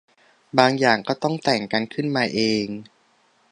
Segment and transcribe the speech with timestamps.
[0.57, 2.67] บางอย่างก็ต้องแต่งกันขึ้นมาเอง